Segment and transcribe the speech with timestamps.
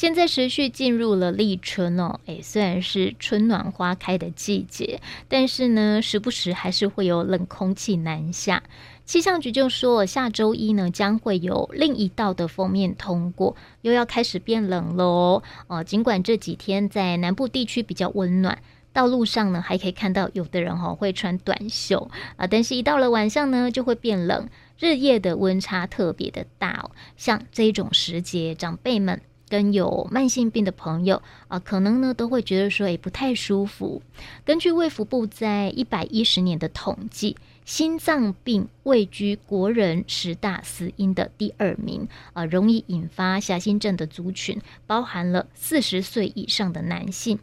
[0.00, 8.62] 现在持续进入了立春哦，诶，虽然是春暖花开的季节，但是呢，时不时还是会有冷空气南下。
[9.04, 15.42] 气象局就说，下周一呢，将会有另一道的锋面通过，又要开始变冷喽。
[15.66, 18.62] 哦，尽管这几天在南部地区比较温暖，
[18.94, 24.48] 道路上呢还可以看到有的人哈会穿短袖啊，但是一到了晚上呢就会变冷，
[24.78, 26.90] 日夜的温差特别的大哦。
[27.18, 29.20] 像这种时节，长辈们
[29.50, 34.00] 跟有慢性病的朋友啊，可能呢都会觉得说，也不太舒服。
[34.46, 37.36] 根据卫福部在一百一十年的统计。
[37.66, 47.38] 心脏病位居国人十大死因的第二名啊，容易引发狭心症的族群包含了四十岁以上的男性、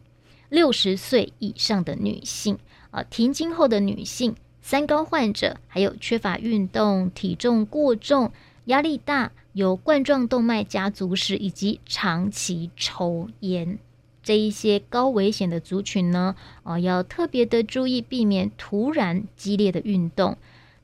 [0.50, 2.58] 六十岁以上的女性
[2.92, 8.34] 啊，停经后的女性、三高患者，还有缺乏运动、体重过重、
[8.68, 13.80] 压力大、有冠状动脉家族史以及长期抽烟。
[14.22, 20.38] 这一些高危险的族群呢，哦，要特别的注意，避免突然激烈的运动，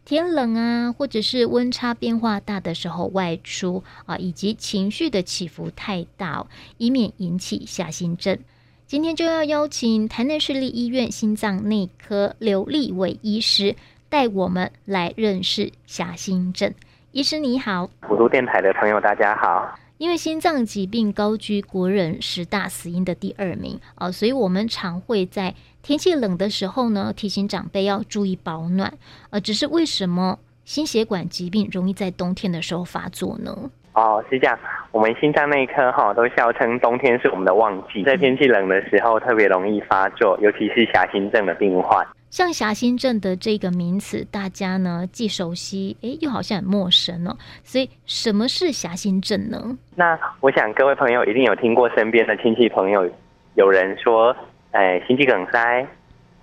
[0.06, 6.48] 天冷啊，或者是温差变化大的时候外出啊，以及情绪的起伏太大，
[6.78, 8.40] 以免引起下心症。
[8.88, 13.76] 今天就要邀请台南市立医院心脏内科刘立伟医师
[14.08, 16.74] 带我们来认识下心症。
[17.14, 19.72] 医师你好，普渡电台的朋友大家好。
[20.00, 25.54] 因为心脏疾病高居国人十大死因的第二名啊，所以我们常会在
[25.84, 28.92] 天气冷的时候呢，提醒长辈要注意保暖。
[29.30, 33.70] 呃，只是为什么心血管疾病容易在冬天的时候发作呢？
[33.94, 34.58] 哦，是这样，
[34.92, 42.04] 我们心脏内科哈都笑称冬天是我们的旺季，在天气冷的时候特别容易发作，尤其是狭心症的病患。
[42.34, 47.38] 像狭心症的这个名词，大家呢既熟悉，诶，又好像很陌生哦。
[47.64, 49.78] 所以，什么是狭心症呢？
[49.96, 53.08] 那我想各位朋友一定有听过身边的亲戚朋友
[53.54, 54.36] 有人说，
[54.72, 55.86] 哎，心肌梗塞，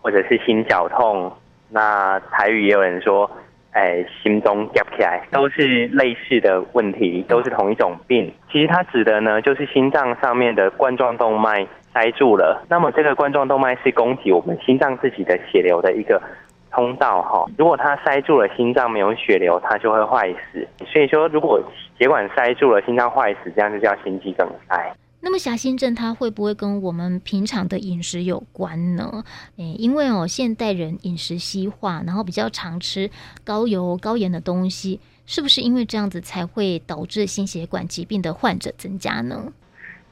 [0.01, 1.33] 或者是心绞痛。
[1.71, 3.29] 那台语也有人说，
[3.73, 8.33] 哎，心中夹起来，都是类似的问题，都是同一种病。
[8.53, 11.67] 其实它指的呢，就是心脏上面的冠状动脉。
[11.93, 16.23] 塞住了，那么这个冠状动脉是供给我们心脏自己的血流的一个
[16.71, 17.45] 通道哈。
[17.59, 20.67] 如果它塞住了，心脏没有血流，它就会坏死。
[20.87, 21.61] 所以说，如果
[21.99, 24.95] 血管塞住了，心脏坏死，这样就叫心肌梗塞。
[25.21, 29.25] 那么狭心症它会不会跟我们平常的饮食有关呢？
[29.57, 33.11] 诶，因为哦，现代人饮食西化，然后比较常吃
[33.45, 39.53] 高油高盐的东西，是不是因为这样子才会导致心血管疾病的患者增加呢？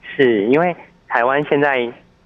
[0.02, 0.76] 是因为。
[1.08, 1.78] 台湾现在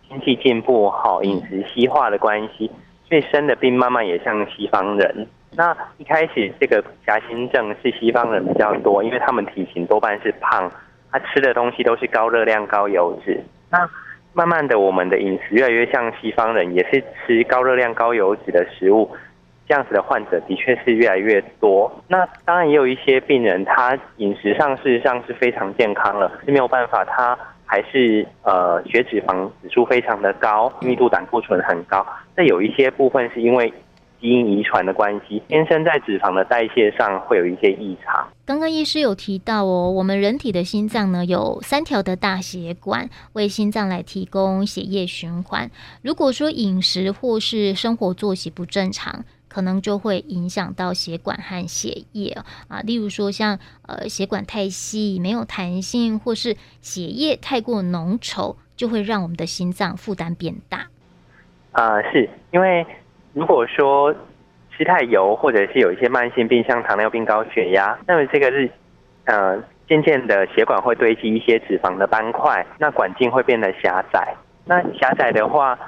[0.08, 2.70] 经济进步，好饮食西化的关系，
[3.08, 5.26] 所以生的病慢慢也像西方人。
[5.54, 10.70] 那一开始这个夹心症是西方人比较多，因为他们体型多半是胖，
[11.10, 13.40] 他吃的东西都是高热量、高油脂。
[13.70, 13.88] 那
[14.32, 19.10] 慢慢的，我们的饮食越来越像西方人，也是吃高热量、高油脂的食物，
[19.68, 21.90] 这样子的患者的确是越来越多。
[22.08, 27.38] 那当然也有一些病人，他饮食上事实上是非常健康了，是没有办法他。
[27.72, 32.06] 还是呃血脂肪指数非常的高，密度胆固醇很高。
[32.36, 33.72] 那有一些部分是因为
[34.20, 38.28] 基因遗传的关系，天生在脂肪的代谢上会有一些异常。
[38.44, 45.70] 刚刚医师有提到哦，我们人体的心脏呢有三条的大血管，为心脏来提供血液循环。
[46.02, 52.34] 如果说饮食或是生活作息不正常，可能就会影响到血管和血液
[52.68, 60.86] 啊，例如说像呃血管太细没有弹性，或是血液太过浓稠，就会让我们的心脏负担变大。
[61.72, 62.86] 啊、是因为
[63.34, 64.14] 如果说
[64.74, 68.70] 吃太油，或者是有一些慢性病，像糖尿病、高血压，那么这个是
[69.26, 74.34] 呃渐渐的血管会堆积一些脂肪的斑块，那管径会变得狭窄。
[74.64, 75.78] 那狭窄的话。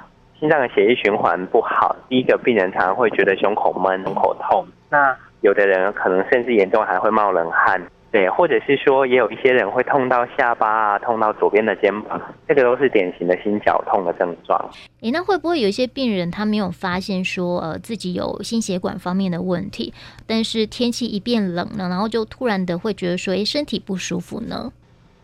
[0.44, 4.62] 心脏的血液循环不好，第一个病人常常会觉得胸口闷、胸口痛。
[4.90, 7.80] 那有的人可能甚至严重还会冒冷汗，
[8.12, 14.62] 对，或者是说也有一些人会痛到下巴啊，痛到左边的肩膀，这个都是典型的心绞痛的症状。
[15.00, 19.94] 诶，那会不会有一些病人他没有发现说呃自己有心血管方面的问题，
[20.26, 24.70] 但是天气一变冷了，然后就突然的会觉得说诶身体不舒服呢？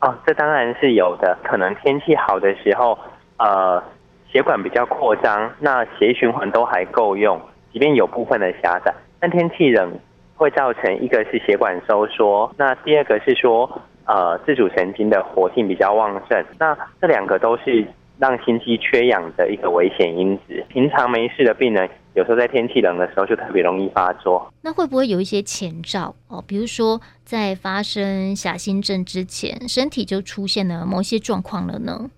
[0.01, 2.99] 哦，这当然是有的，可能天气好的时候，
[3.37, 3.83] 呃。
[4.33, 7.41] 血管比较扩张，那血液循环都还够用，
[7.73, 9.93] 即便有部分的狭窄，但天气冷
[10.37, 13.69] 会造成一个是血管收缩，那第二个是说，
[14.07, 17.85] 呃，自主神经的活性比较旺盛，那这两个都是
[18.19, 20.65] 让心肌缺氧的一个危险因子。
[20.69, 24.53] 平常没事的病人有时候在天气冷的时候就特别容易发作。
[24.63, 26.43] 那会不会有一些前兆哦？
[26.47, 32.11] 比如说在发生狭心症之前，身体就出现了某些状况了呢？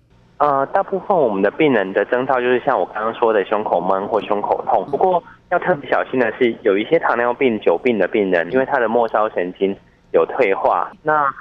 [0.43, 4.85] 呃，大部分我们的病人的征兆就是像我刚刚说的胸口闷或胸口痛。
[4.91, 9.73] 不过要特别小心的是，有一些糖尿病久病的病人，因为他的末梢神经
[10.11, 11.33] 有退化，那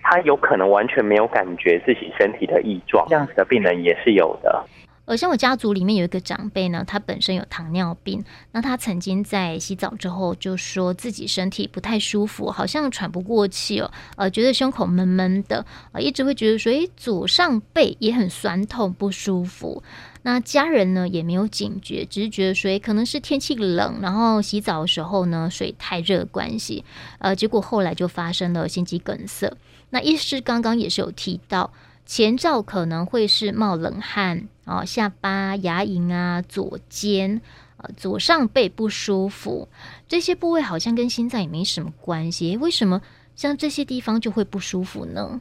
[0.00, 4.64] 他有可能完全没有感觉自己身体的异状，这样子的病人也是有的。
[5.10, 19.82] 而像我家族里面有一个长辈呢，他本身有糖尿病，那他曾经在洗澡之后就说自己身体不太舒服，好像喘不过气哦，呃，觉得胸口闷闷的，呃，一直会觉得说，诶，左上背也很酸痛不舒服。
[20.22, 26.84] 那家人呢也没有警觉，只是觉得说，可能是天气冷，然后洗澡的时候呢水太热关系，
[27.18, 29.52] 呃，结果后来就发生了心肌梗塞。
[29.90, 31.72] 那医师刚刚也是有提到。
[32.06, 37.40] 前兆可能会是冒冷汗啊，下巴、牙龈啊、左肩
[37.76, 39.68] 啊、左上背不舒服，
[40.08, 42.56] 这些部位好像跟心脏也没什么关系。
[42.56, 43.00] 为什么
[43.36, 45.40] 像这些地方就会不舒服呢？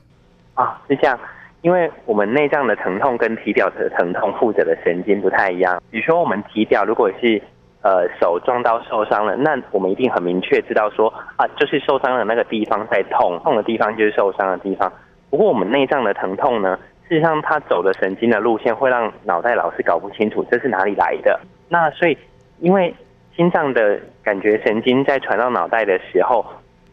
[0.53, 1.19] 啊，是这样，
[1.61, 5.81] 因为我们内脏的疼痛跟体表的疼痛负责的神经不太一样。
[5.89, 7.41] 比如说，我们体表如果是
[7.81, 14.91] 呃手撞到受伤了，那我们一定很明确知道说啊，就是受伤的那个地方在痛，痛的地方就是受伤的地方。
[15.29, 16.77] 不过，我们内脏的疼痛呢，
[17.07, 21.39] 事实上它走的神经的路线会让脑袋老是搞不清楚这是哪里来的。
[21.69, 22.17] 那所以，
[22.59, 22.93] 因为
[23.35, 26.45] 心脏的感觉神经在传到脑袋的时候，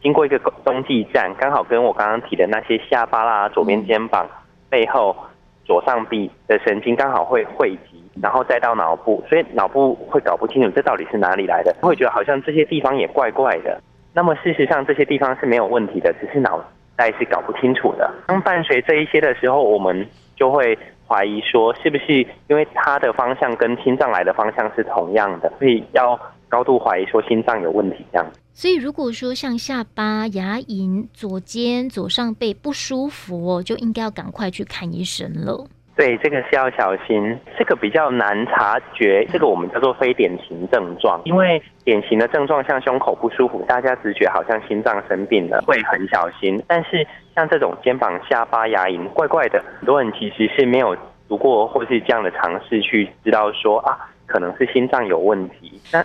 [0.03, 4.29] 经过一个中继站，刚好跟我刚刚提的那些下巴啦、左边肩膀、
[4.69, 5.17] 背后、
[5.65, 13.81] 左上臂的神经刚好会汇集，然后再到脑部，所以脑部会搞不清楚这到底是哪里来的，会觉得好像这些地方也怪怪的。
[14.13, 16.63] 那么事实上，这些地方是没有问题的，只是脑。
[16.97, 18.13] 但是搞不清楚的。
[18.27, 20.77] 当伴随这一些的时候，我们就会
[21.07, 28.27] 怀疑说，是不是因为它的方向跟心脏来的方向是同样的，所以要高度怀疑说心脏有问题这样。
[28.53, 35.67] 所以如果说像下巴、牙龈、左肩、左上背不舒服哦，就应该要赶快去看医生了。
[35.97, 41.19] 对，这个是要小心，这个比较难察觉，这个我们叫做非典型症状。
[41.25, 46.63] 因为典型的症状像胸口不舒服，大家直觉好像心脏生病了，会很小心。
[46.69, 50.95] 但是像这种肩膀、下巴、牙龈怪怪的，很多人其实是没有
[51.29, 53.97] 读过或是这样的尝试去知道说啊，
[54.27, 55.81] 可能是心脏有问题。
[55.91, 56.05] 那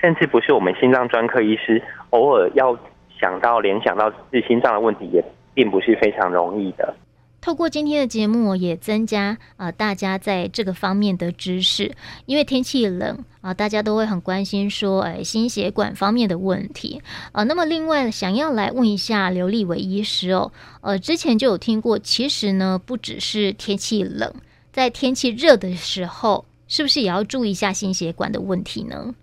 [0.00, 1.80] 甚至不是我们心脏专科医师，
[2.10, 2.76] 偶尔要
[3.16, 5.22] 想到联想到是心脏的问题，也
[5.54, 6.92] 并不是非常容易的。
[7.40, 11.92] 透过今天的节目，也增加、呃、大家在这个方面的知识。
[12.26, 17.00] 因为天气冷啊、大家都会很关心说，哎，心血管方面的问题、
[17.32, 17.42] 呃。
[17.44, 20.52] 那么另外，想要来问一下刘立伟医师哦，
[20.82, 24.30] 呃，之前就有听过，其实呢，不只是天气冷，
[24.70, 29.14] 在天气热的时候，是不是也要注意一下心血管的问题呢？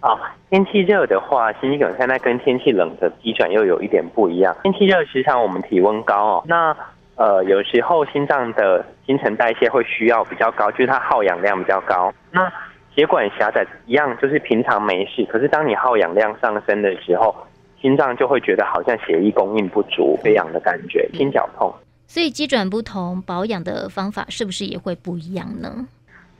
[0.00, 0.18] 啊、
[0.50, 4.56] 天气热的话，心肌梗塞那跟天气冷的机转又有一点不一样。
[4.64, 6.76] 天气热，时常我们体温高哦，那。
[7.20, 12.10] 呃，有时候心脏的新陈代谢会需要比较高，就是它耗氧量比较高。
[12.30, 12.50] 那
[12.94, 17.36] 血管狭窄一样，就是平常没事，可是当你耗氧量上升的时候，
[17.78, 21.70] 心脏就会觉得好像血液供应不足，缺氧的感觉，心绞痛。
[22.06, 25.86] 所以机转不同，保养的方法是不是也会不一样呢？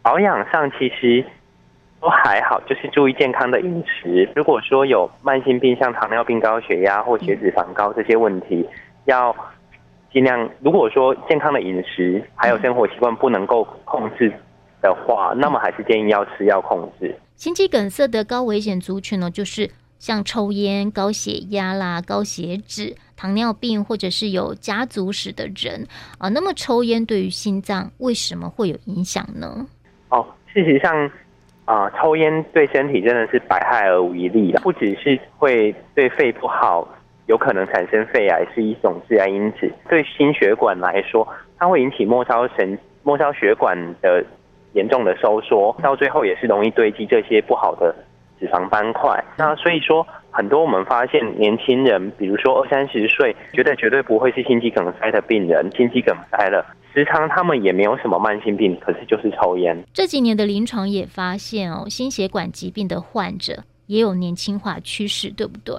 [0.01, 1.23] 保养上其实
[2.01, 4.27] 都还好，就是注意健康的饮食。
[4.35, 8.67] 如果说有慢性病，像糖尿病、高血压或血脂肪高这些问题，
[9.05, 9.37] 要。
[10.13, 14.33] 尽量，如果说健康的饮食还有生活习惯不能够控制
[14.83, 17.15] 的话，那么还是建议要吃药控制。
[17.37, 25.87] 心肌梗塞的高危险族群呢，就是像抽烟、高血压啦、高血脂、糖尿病或者是有家族史的人
[26.19, 26.29] 啊。
[26.31, 29.67] 那么抽烟对于心脏为什么会有影响呢？
[30.09, 31.11] 哦，事实上
[31.67, 36.89] 啊，抽烟对身体真的是百害而无一利的，不只是会对肺不好。
[37.31, 44.25] 有可能产生肺癌是一种致癌因子，对心血管来说，它会引起末梢神、末梢血管的
[44.73, 47.95] 严重的收缩，到最后也是容易堆积这些不好的
[48.41, 49.25] 脂肪斑块。
[49.39, 59.81] 那所以说，很多我们发现年轻人，比如说二三十岁，觉得绝对不会是心肌梗塞的病人，心肌梗塞了，时常他们也没有什么慢性病，可是就是抽烟。
[59.95, 65.77] 这几年的临床也发现哦，心血管疾病的患者也有年轻化趋势，对不对？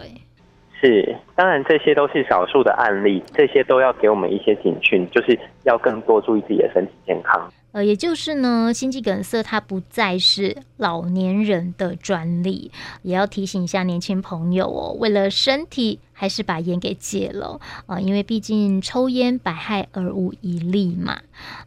[0.82, 7.40] 是，当然这些都是少数的案例，这些都要给我们一些警讯，就是要更多注意自己的身体健康。
[7.72, 12.72] 呃，也就是呢，心肌梗塞它不再是老年人的专利，
[13.04, 21.20] 也要提醒一下年轻朋友哦，为了身体，还是把烟给戒了啊，呃，因为毕竟抽烟百害而无一利嘛。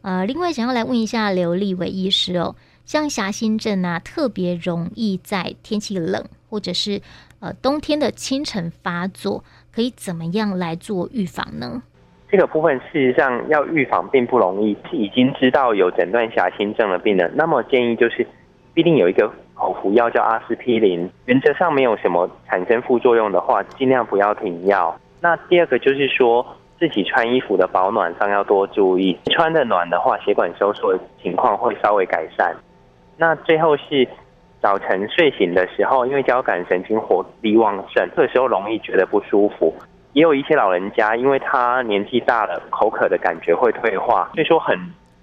[0.03, 7.01] 呃，另外想要来问一下刘立伟医师哦，像狭心症啊，特别容易在天气冷或者是
[7.41, 9.43] 呃冬天的清晨发作，
[9.75, 11.83] 可以怎么样来做预防呢？
[12.31, 18.27] 这个部分事实上要预防并不容易，已经知道有诊断狭心症的病人，那么建议就是
[18.73, 24.99] 必定有一个口服药叫阿司匹林，原则上没有什么产生副作用的话，尽量不要停药。
[25.21, 26.47] 那第二个就是说。
[26.77, 32.55] 自己穿衣服的保暖上要多注意，穿的暖的话，血管收缩的情况会稍微改善。
[33.17, 34.07] 那最后是
[34.61, 39.75] 早晨睡醒的时候，因为交感神经活力旺盛，这个时候容易觉得不舒服。
[40.13, 44.79] 也有一些老人家，因为他年纪大了，口渴的感觉会退化，所以说很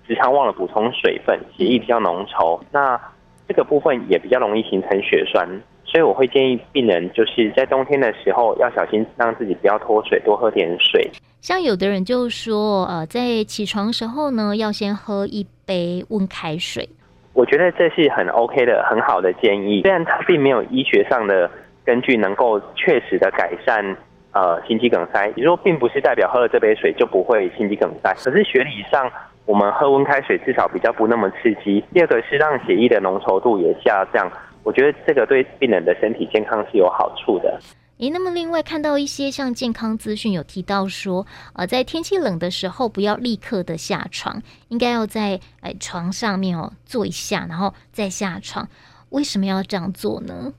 [0.06, 2.60] 时常忘了补充水分，血液比较浓稠。
[2.72, 3.00] 那
[3.48, 5.48] 这个部分也比较容易形成血栓。
[5.84, 11.10] 所以我会建议病人，就是在冬天的时候要小心，让自己不要脱水，多喝点水。
[11.42, 16.88] 像有的人就说，呃，在起床时候呢，要先喝一杯温开水。
[17.34, 19.82] 我觉得这是很 OK 的、很好的建议。
[19.82, 21.50] 虽然它并没有医学上的
[21.86, 23.96] 根据能够确实的改善
[24.34, 28.14] 呃心肌梗塞，也就是说并不是代表喝了这杯水就不会心肌梗塞。
[28.16, 29.10] 可是学理上，
[29.46, 31.84] 我们喝温开水至少比较不那么刺激。
[31.94, 34.30] 第二个是让血液的浓稠度也下降。
[34.64, 37.60] 我觉得这个对病人的身体健康是有好处的。
[38.02, 48.68] 诶，那么另外看到一些像健康资讯有提到说，呃，在天气冷的时候不要立刻的下床，应该要在诶床上面哦坐一下，然后再下床。
[49.12, 50.52] 为什么要这样做呢？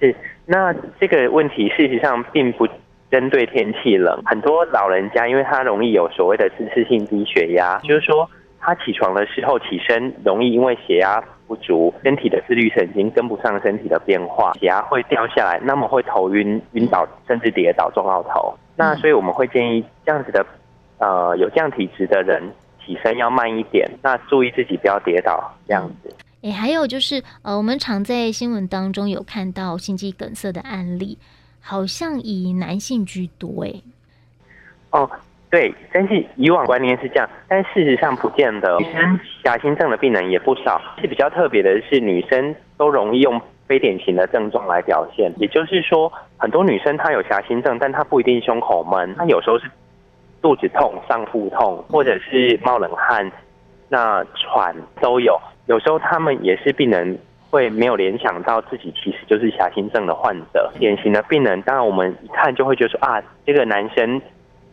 [0.00, 0.12] 是，
[0.44, 2.66] 那这个问题事实上并不
[3.12, 11.22] 针对天气冷，很多老人家因为他容易有所谓的姿势性低血压，就是说他起床的时候起身容易因为血压。
[11.46, 18.52] 不足，身体的自律神经跟不上身体的变化，血压会掉下来，那么会头晕、晕倒，甚至跌倒、撞到头。
[18.74, 20.44] 那所以我们会建议这样子的，
[20.98, 22.42] 呃，有这样体质的人
[22.84, 26.14] 起身要慢一点，那注意自己不要跌倒，这样子。
[26.42, 31.16] 诶，还有就是，呃，我们常在新闻当中有看到心肌梗塞的案例，
[31.60, 33.82] 好像以男性居多，诶。
[34.90, 35.08] 哦。
[35.56, 38.76] 对，但是以往观念是这样，但事实上不见得。
[38.76, 45.32] 女生狭心症的病人也不少，是比较特别的是，女生都容易用非典型的症状来表现。
[45.38, 49.64] 也就是说，很多女生她有狭心症，但她不一定胸口闷，她有时候是
[50.42, 53.32] 肚子痛、上腹痛，或者是冒冷汗、
[53.88, 55.40] 那喘都有。
[55.68, 60.70] 有时候她们也是病人会没有联想到自己其实就是狭心症的患者。
[60.78, 64.20] 典型的病人，当然我们一看就会觉得说啊，这个男生。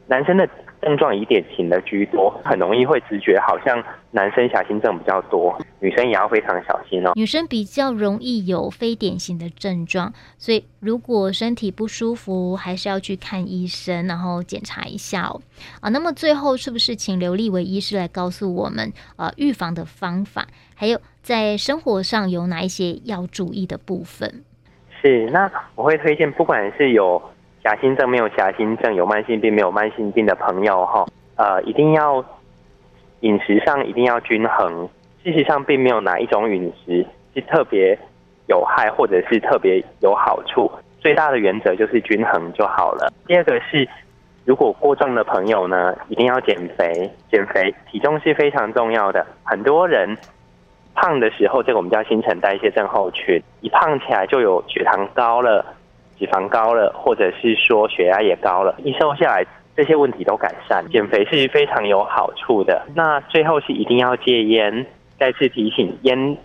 [0.06, 0.46] 男生的
[0.84, 7.14] 症状以典型的居多，很容易会直觉好像男生狭心症比较多，女生也要非常小心哦。
[7.16, 15.42] 女生比较容易有非典型的症状，所以如果身体不舒服，还是要去看医生，然后检查一下哦。
[15.80, 24.44] 啊，那么最后是不是请刘立维医师来告诉我们，呃，预防的方法，还有在生活上有哪一些要注意的部分？
[25.02, 27.22] 是，那我会推荐，不管是有。
[27.64, 31.06] 假心症没有假心症，有慢性病没有慢性病的朋友哈，
[31.38, 32.24] 呃，一定要
[33.22, 34.90] 饮食上一定要均衡。
[35.24, 37.98] 事实上，并没有哪一种饮食是特别
[38.48, 40.70] 有害或者是特别有好处。
[41.00, 43.10] 最大的原则就是均衡就好了。
[43.26, 43.88] 第二个是，
[44.44, 47.10] 如果过重的朋友呢，一定要减肥。
[47.32, 49.26] 减肥体重是非常重要的。
[49.44, 50.18] 很多人
[50.96, 55.66] 胖的时候，这个我们叫新陈代谢症候群，一胖起来就有血糖高了。
[56.24, 60.82] 脂肪高了，或者是说血压也高了，一瘦下来，这些问题都改善。
[60.90, 62.82] 减肥是非常有好处的。
[62.96, 64.86] 那最后是一定要戒烟。
[65.20, 66.38] 再次提醒，烟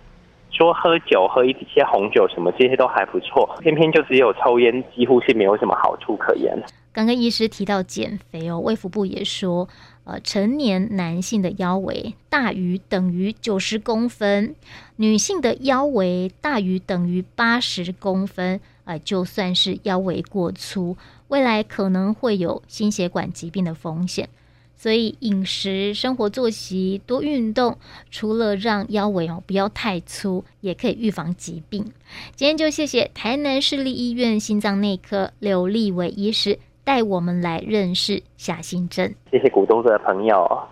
[0.51, 6.57] 说喝酒喝一些红酒什么这些都还不错，偏偏就只有抽烟，几乎是没有什么好处可言。
[6.91, 9.69] 刚刚医师提到减肥哦，卫福部也说，
[10.03, 14.55] 呃，成年男性的腰围大于等于九十公分，
[14.97, 18.59] 女性的腰围大于等于八十公分。
[18.89, 24.27] 呃，就算是腰围过粗，未来可能会有心血管疾病的风险。
[24.75, 27.77] 所以饮食、生活作息、多运动，
[28.09, 31.85] 除了让腰围哦不要太粗，也可以预防疾病。
[32.33, 39.13] 今天就谢谢台南市立医院心脏内科刘立伟医师带我们来认识狭心症。
[39.29, 40.67] 谢谢股东的朋友。